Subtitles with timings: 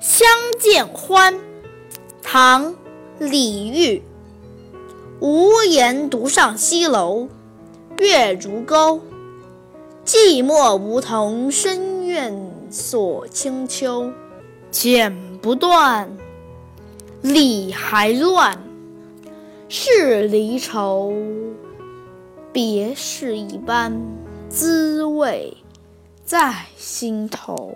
[0.00, 0.28] 相
[0.58, 1.38] 见欢。
[2.22, 2.74] 唐
[3.18, 4.02] 李煜。
[5.20, 7.28] 无言独上西楼
[7.98, 9.00] 月如钩。
[10.04, 12.32] 寂寞梧桐深院
[12.70, 14.10] 锁清秋
[14.70, 16.16] 剪不断
[17.20, 18.68] 理还乱。
[19.70, 21.12] 是离愁
[22.52, 24.00] 别是一般
[24.48, 25.54] 滋味
[26.24, 27.74] 在心头。